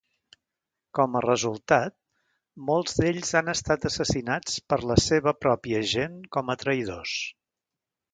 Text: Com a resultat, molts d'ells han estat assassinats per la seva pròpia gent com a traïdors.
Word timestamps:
Com 0.99 1.17
a 1.17 1.19
resultat, 1.25 1.93
molts 2.69 2.97
d'ells 3.01 3.33
han 3.41 3.51
estat 3.53 3.85
assassinats 3.89 4.55
per 4.73 4.79
la 4.93 4.97
seva 5.03 5.35
pròpia 5.45 5.83
gent 5.93 6.17
com 6.37 6.51
a 6.51 6.57
traïdors. 6.65 7.15